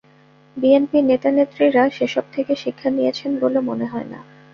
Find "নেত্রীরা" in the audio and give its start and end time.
1.31-1.83